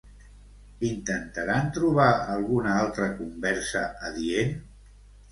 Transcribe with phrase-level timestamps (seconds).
[0.87, 4.57] Intentaren trobar alguna altra conversa adient?